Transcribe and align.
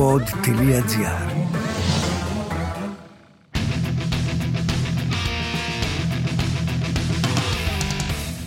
pod.gr 0.00 1.30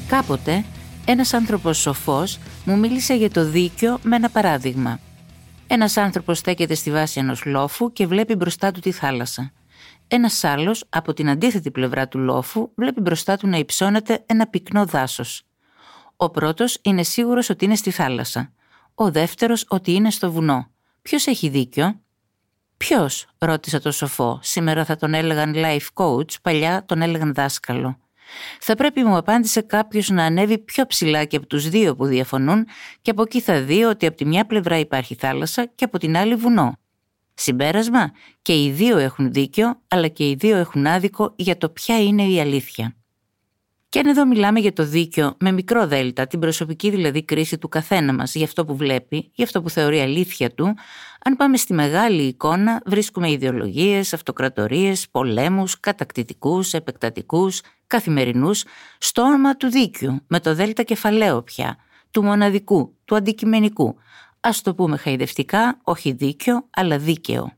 Κάποτε 0.07 0.65
ένας 1.05 1.33
άνθρωπος 1.33 1.77
σοφός 1.77 2.39
μου 2.65 2.77
μίλησε 2.77 3.13
για 3.13 3.29
το 3.29 3.45
δίκιο 3.45 3.99
με 4.03 4.15
ένα 4.15 4.29
παράδειγμα. 4.29 4.99
Ένας 5.67 5.97
άνθρωπος 5.97 6.37
στέκεται 6.37 6.73
στη 6.73 6.91
βάση 6.91 7.19
ενός 7.19 7.45
λόφου 7.45 7.93
και 7.93 8.07
βλέπει 8.07 8.35
μπροστά 8.35 8.71
του 8.71 8.79
τη 8.79 8.91
θάλασσα. 8.91 9.51
Ένας 10.07 10.43
άλλος 10.43 10.85
από 10.89 11.13
την 11.13 11.29
αντίθετη 11.29 11.71
πλευρά 11.71 12.07
του 12.07 12.19
λόφου 12.19 12.69
βλέπει 12.75 13.01
μπροστά 13.01 13.37
του 13.37 13.47
να 13.47 13.57
υψώνεται 13.57 14.23
ένα 14.25 14.47
πυκνό 14.47 14.85
δάσος. 14.85 15.43
Ο 16.15 16.29
πρώτος 16.29 16.77
είναι 16.81 17.03
σίγουρος 17.03 17.49
ότι 17.49 17.65
είναι 17.65 17.75
στη 17.75 17.91
θάλασσα. 17.91 18.51
Ο 18.95 19.11
δεύτερος 19.11 19.65
ότι 19.67 19.91
είναι 19.91 20.11
στο 20.11 20.31
βουνό. 20.31 20.72
Ποιος 21.03 21.27
έχει 21.27 21.49
δίκιο; 21.49 22.01
Ποιος, 22.77 23.25
ρώτησα 23.37 23.79
το 23.79 23.91
σοφό. 23.91 24.39
Σήμερα 24.41 24.85
θα 24.85 24.95
τον 24.95 25.13
έλεγαν 25.13 25.53
life 25.55 25.87
coach, 25.93 26.41
παλιά 26.41 26.85
τον 26.85 27.01
έλεγαν 27.01 27.33
δάσκαλο. 27.33 27.97
Θα 28.59 28.75
πρέπει, 28.75 29.03
μου 29.03 29.17
απάντησε 29.17 29.61
κάποιος 29.61 30.09
να 30.09 30.23
ανέβει 30.23 30.57
πιο 30.57 30.85
ψηλά 30.85 31.25
και 31.25 31.35
από 31.35 31.45
τους 31.47 31.69
δύο 31.69 31.95
που 31.95 32.05
διαφωνούν, 32.05 32.67
και 33.01 33.11
από 33.11 33.21
εκεί 33.21 33.41
θα 33.41 33.61
δει 33.61 33.83
ότι 33.83 34.05
από 34.05 34.17
τη 34.17 34.25
μια 34.25 34.45
πλευρά 34.45 34.79
υπάρχει 34.79 35.15
θάλασσα 35.15 35.65
και 35.65 35.83
από 35.83 35.97
την 35.99 36.17
άλλη 36.17 36.35
βουνό. 36.35 36.77
Συμπέρασμα, 37.33 38.11
και 38.41 38.63
οι 38.63 38.71
δύο 38.71 38.97
έχουν 38.97 39.31
δίκιο, 39.31 39.81
αλλά 39.87 40.07
και 40.07 40.29
οι 40.29 40.35
δύο 40.35 40.57
έχουν 40.57 40.87
άδικο 40.87 41.33
για 41.35 41.57
το 41.57 41.69
ποια 41.69 42.03
είναι 42.03 42.23
η 42.23 42.39
αλήθεια. 42.39 42.95
Και 43.93 43.99
αν 43.99 44.05
εδώ 44.05 44.25
μιλάμε 44.25 44.59
για 44.59 44.73
το 44.73 44.85
δίκιο 44.85 45.35
με 45.39 45.51
μικρό 45.51 45.87
δέλτα, 45.87 46.27
την 46.27 46.39
προσωπική 46.39 46.89
δηλαδή 46.89 47.23
κρίση 47.23 47.57
του 47.57 47.69
καθένα 47.69 48.13
μας, 48.13 48.35
για 48.35 48.45
αυτό 48.45 48.65
που 48.65 48.75
βλέπει, 48.75 49.31
για 49.33 49.45
αυτό 49.45 49.61
που 49.61 49.69
θεωρεί 49.69 49.99
αλήθεια 49.99 50.51
του, 50.51 50.65
αν 51.23 51.35
πάμε 51.35 51.57
στη 51.57 51.73
μεγάλη 51.73 52.21
εικόνα 52.21 52.81
βρίσκουμε 52.85 53.31
ιδεολογίες, 53.31 54.13
αυτοκρατορίες, 54.13 55.09
πολέμους, 55.11 55.79
κατακτητικούς, 55.79 56.73
επεκτατικούς, 56.73 57.61
καθημερινούς, 57.87 58.63
στο 58.97 59.21
όνομα 59.21 59.55
του 59.55 59.69
δίκαιου, 59.69 60.19
με 60.27 60.39
το 60.39 60.55
δέλτα 60.55 60.83
κεφαλαίο 60.83 61.41
πια, 61.41 61.77
του 62.11 62.23
μοναδικού, 62.23 62.95
του 63.05 63.15
αντικειμενικού. 63.15 63.95
Ας 64.39 64.61
το 64.61 64.75
πούμε 64.75 64.97
χαϊδευτικά, 64.97 65.79
όχι 65.83 66.11
δίκαιο, 66.11 66.67
αλλά 66.69 66.97
δίκαιο. 66.97 67.51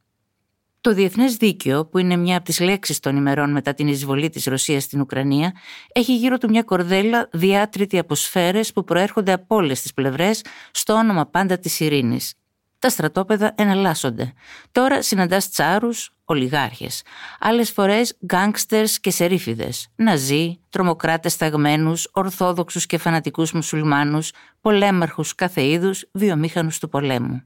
Το 0.85 0.93
διεθνές 0.93 1.35
δίκαιο, 1.35 1.85
που 1.85 1.97
είναι 1.97 2.15
μια 2.15 2.35
από 2.35 2.45
τις 2.45 2.59
λέξεις 2.59 2.99
των 2.99 3.15
ημερών 3.15 3.51
μετά 3.51 3.73
την 3.73 3.87
εισβολή 3.87 4.29
της 4.29 4.45
Ρωσίας 4.45 4.83
στην 4.83 5.01
Ουκρανία, 5.01 5.53
έχει 5.93 6.15
γύρω 6.15 6.37
του 6.37 6.49
μια 6.49 6.63
κορδέλα 6.63 7.29
διάτρητη 7.31 7.97
από 7.97 8.15
σφαίρες 8.15 8.73
που 8.73 8.83
προέρχονται 8.83 9.31
από 9.31 9.55
όλες 9.55 9.81
τις 9.81 9.93
πλευρές 9.93 10.41
στο 10.71 10.93
όνομα 10.93 11.25
πάντα 11.25 11.59
της 11.59 11.79
ειρήνης. 11.79 12.33
Τα 12.79 12.89
στρατόπεδα 12.89 13.53
εναλλάσσονται. 13.57 14.33
Τώρα 14.71 15.01
συναντάς 15.01 15.49
τσάρους, 15.49 16.11
ολιγάρχες. 16.25 17.03
Άλλες 17.39 17.71
φορές 17.71 18.17
γκάγκστερς 18.25 18.99
και 18.99 19.11
σερίφιδες. 19.11 19.87
Ναζί, 19.95 20.59
τρομοκράτες 20.69 21.37
ταγμένου, 21.37 21.93
ορθόδοξους 22.11 22.85
και 22.85 22.97
φανατικούς 22.97 23.51
μουσουλμάνους, 23.51 24.31
πολέμαρχους 24.61 25.35
κάθε 25.35 25.63
είδου, 25.65 25.91
βιομήχανους 26.11 26.79
του 26.79 26.89
πολέμου. 26.89 27.43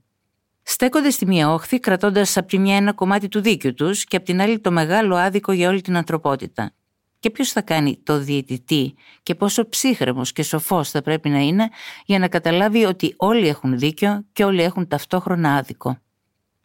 Στέκονται 0.71 1.09
στη 1.09 1.25
μία 1.25 1.51
όχθη, 1.51 1.79
κρατώντας 1.79 2.37
από 2.37 2.47
τη 2.47 2.57
μια 2.59 2.75
ένα 2.75 2.93
κομμάτι 2.93 3.27
του 3.27 3.41
δίκαιου 3.41 3.73
τους 3.73 4.03
και 4.03 4.15
από 4.15 4.25
την 4.25 4.41
άλλη 4.41 4.59
το 4.59 4.71
μεγάλο 4.71 5.15
άδικο 5.15 5.51
για 5.51 5.69
όλη 5.69 5.81
την 5.81 5.95
ανθρωπότητα. 5.95 6.71
Και 7.19 7.29
ποιος 7.29 7.51
θα 7.51 7.61
κάνει 7.61 7.99
το 8.03 8.19
διαιτητή 8.19 8.95
και 9.23 9.35
πόσο 9.35 9.69
ψύχρεμος 9.69 10.31
και 10.31 10.43
σοφός 10.43 10.89
θα 10.89 11.01
πρέπει 11.01 11.29
να 11.29 11.39
είναι 11.39 11.69
για 12.05 12.19
να 12.19 12.27
καταλάβει 12.27 12.85
ότι 12.85 13.13
όλοι 13.17 13.47
έχουν 13.47 13.77
δίκιο 13.77 14.25
και 14.33 14.43
όλοι 14.43 14.61
έχουν 14.61 14.87
ταυτόχρονα 14.87 15.55
άδικο. 15.55 15.97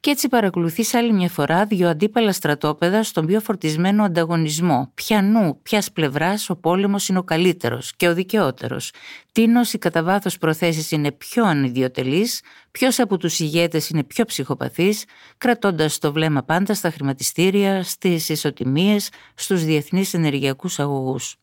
Και 0.04 0.10
έτσι 0.10 0.28
παρακολουθείς 0.28 0.94
άλλη 0.94 1.12
μια 1.12 1.28
φορά 1.28 1.66
δύο 1.66 1.88
αντίπαλα 1.88 2.32
στρατόπεδα 2.32 3.02
στον 3.02 3.26
πιο 3.26 3.40
φορτισμένο 3.40 4.04
ανταγωνισμό. 4.04 4.90
Ποιανού, 4.94 5.60
ποιας 5.62 5.92
πλευράς 5.92 6.50
ο 6.50 6.56
πόλεμος 6.56 7.08
είναι 7.08 7.18
ο 7.18 7.22
καλύτερος 7.22 7.96
και 7.96 8.08
ο 8.08 8.14
δικαιότερος. 8.14 8.92
Τίνος 9.32 9.72
οι 9.72 9.78
κατά 9.78 10.02
βάθος 10.02 10.38
προθέσεις 10.38 10.90
είναι 10.90 11.12
πιο 11.12 11.44
ανιδιοτελείς, 11.44 12.42
ποιος 12.70 12.98
από 12.98 13.16
τους 13.16 13.40
ηγέτες 13.40 13.88
είναι 13.88 14.04
πιο 14.04 14.24
ψυχοπαθής, 14.24 15.04
κρατώντας 15.38 15.98
το 15.98 16.12
βλέμμα 16.12 16.42
πάντα 16.42 16.74
στα 16.74 16.90
χρηματιστήρια, 16.90 17.82
στις 17.82 18.28
ισοτιμίες, 18.28 19.08
στους 19.34 19.64
διεθνείς 19.64 20.14
ενεργειακούς 20.14 20.78
αγωγούς. 20.78 21.36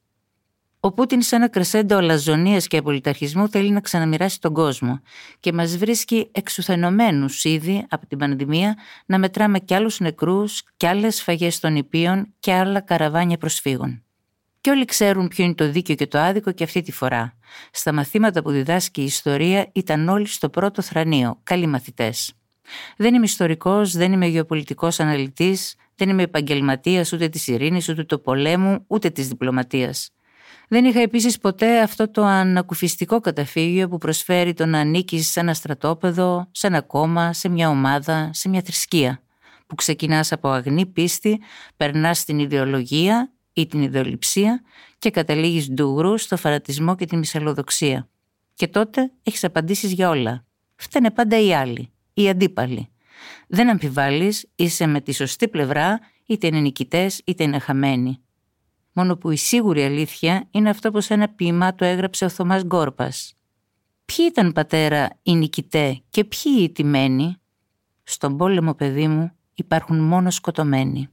Ο 0.83 0.93
Πούτιν, 0.93 1.21
σε 1.21 1.35
ένα 1.35 1.49
κρεσέντο 1.49 1.97
αλαζονίας 1.97 2.67
και 2.67 2.77
απολυταρχισμού, 2.77 3.49
θέλει 3.49 3.71
να 3.71 3.79
ξαναμοιράσει 3.79 4.39
τον 4.39 4.53
κόσμο 4.53 5.01
και 5.39 5.53
μας 5.53 5.77
βρίσκει 5.77 6.29
εξουθενωμένους 6.31 7.43
ήδη 7.43 7.85
από 7.89 8.07
την 8.07 8.17
πανδημία 8.17 8.77
να 9.05 9.19
μετράμε 9.19 9.59
κι 9.59 9.73
άλλους 9.73 9.99
νεκρούς, 9.99 10.63
κι 10.77 10.85
άλλες 10.85 11.21
φαγές 11.21 11.59
των 11.59 11.75
υπείων 11.75 12.33
και 12.39 12.53
άλλα 12.53 12.79
καραβάνια 12.79 13.37
προσφύγων. 13.37 14.03
Και 14.61 14.69
όλοι 14.69 14.85
ξέρουν 14.85 15.27
ποιο 15.27 15.43
είναι 15.43 15.53
το 15.53 15.71
δίκαιο 15.71 15.95
και 15.95 16.07
το 16.07 16.19
άδικο 16.19 16.51
και 16.51 16.63
αυτή 16.63 16.81
τη 16.81 16.91
φορά. 16.91 17.37
Στα 17.71 17.93
μαθήματα 17.93 18.41
που 18.41 18.51
διδάσκει 18.51 19.01
η 19.01 19.05
ιστορία 19.05 19.69
ήταν 19.71 20.09
όλοι 20.09 20.27
στο 20.27 20.49
πρώτο 20.49 20.81
θρανείο, 20.81 21.39
καλοί 21.43 21.67
μαθητές. 21.67 22.33
Δεν 22.97 23.13
είμαι 23.13 23.25
ιστορικός, 23.25 23.91
δεν 23.91 24.11
είμαι 24.11 24.25
γεωπολιτικός 24.25 24.99
αναλυτής, 24.99 25.75
δεν 25.95 26.09
είμαι 26.09 26.23
επαγγελματίας 26.23 27.13
ούτε 27.13 27.29
της 27.29 27.47
ειρήνης, 27.47 27.89
ούτε 27.89 28.03
του 28.03 28.21
πολέμου, 28.21 28.83
ούτε 28.87 29.09
της 29.09 29.27
διπλωματίας. 29.27 30.09
Δεν 30.73 30.85
είχα 30.85 30.99
επίσης 30.99 31.37
ποτέ 31.37 31.79
αυτό 31.81 32.11
το 32.11 32.23
ανακουφιστικό 32.23 33.19
καταφύγιο 33.19 33.87
που 33.87 33.97
προσφέρει 33.97 34.53
το 34.53 34.65
να 34.65 34.79
ανήκεις 34.79 35.31
σε 35.31 35.39
ένα 35.39 35.53
στρατόπεδο, 35.53 36.47
σε 36.51 36.67
ένα 36.67 36.81
κόμμα, 36.81 37.33
σε 37.33 37.49
μια 37.49 37.69
ομάδα, 37.69 38.29
σε 38.33 38.49
μια 38.49 38.61
θρησκεία. 38.61 39.21
Που 39.67 39.75
ξεκινάς 39.75 40.31
από 40.31 40.49
αγνή 40.49 40.85
πίστη, 40.85 41.41
περνάς 41.77 42.17
στην 42.17 42.39
ιδεολογία 42.39 43.31
ή 43.53 43.67
την 43.67 43.81
ιδεολειψία 43.81 44.61
και 44.99 45.09
καταλήγεις 45.09 45.69
ντουγρού 45.71 46.17
στο 46.17 46.37
φαρατισμό 46.37 46.95
και 46.95 47.05
τη 47.05 47.17
μυσαλλοδοξία. 47.17 48.09
Και 48.53 48.67
τότε 48.67 49.11
έχεις 49.23 49.43
απαντήσεις 49.43 49.91
για 49.91 50.09
όλα. 50.09 50.45
Φταίνε 50.75 51.11
πάντα 51.11 51.39
οι 51.39 51.53
άλλοι, 51.53 51.91
οι 52.13 52.29
αντίπαλοι. 52.29 52.89
Δεν 53.47 53.69
αμφιβάλλεις, 53.69 54.49
είσαι 54.55 54.85
με 54.85 55.01
τη 55.01 55.13
σωστή 55.13 55.47
πλευρά, 55.47 55.99
είτε 56.25 56.47
είναι 56.47 56.59
νικητές 56.59 57.21
είτε 57.25 57.43
είναι 57.43 57.59
χαμένοι 57.59 58.21
μόνο 58.93 59.17
που 59.17 59.31
η 59.31 59.35
σίγουρη 59.35 59.83
αλήθεια 59.83 60.47
είναι 60.51 60.69
αυτό 60.69 60.91
που 60.91 61.01
σε 61.01 61.13
ένα 61.13 61.29
ποίημα 61.29 61.75
το 61.75 61.85
έγραψε 61.85 62.25
ο 62.25 62.29
Θωμάς 62.29 62.63
Γκόρπας. 62.63 63.33
Ποιοι 64.05 64.25
ήταν 64.29 64.51
πατέρα 64.51 65.19
οι 65.23 65.35
νικητέ 65.35 66.01
και 66.09 66.23
ποιοι 66.23 66.53
οι 66.59 66.71
τιμένοι; 66.71 67.35
Στον 68.03 68.37
πόλεμο 68.37 68.73
παιδί 68.73 69.07
μου 69.07 69.31
υπάρχουν 69.53 69.99
μόνο 69.99 70.29
σκοτωμένοι. 70.29 71.09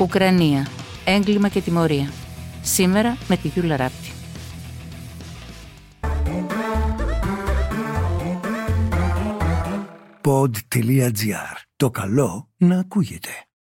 Ουκρανία. 0.00 0.66
Έγκλημα 1.04 1.48
και 1.48 1.60
τιμωρία. 1.60 2.12
Σήμερα 2.62 3.16
με 3.28 3.36
τη 3.36 3.48
Γιούλα 3.48 3.76
Ράπτη. 3.76 4.10
Pod.gr. 10.22 11.56
Το 11.76 11.90
καλό 11.90 12.48
να 12.56 12.78
ακούγεται. 12.78 13.45